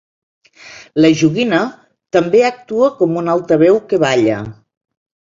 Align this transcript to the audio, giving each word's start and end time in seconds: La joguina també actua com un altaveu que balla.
La 1.03 1.09
joguina 1.17 1.59
també 2.17 2.41
actua 2.47 2.89
com 3.01 3.19
un 3.21 3.29
altaveu 3.35 3.77
que 3.93 4.01
balla. 4.05 4.39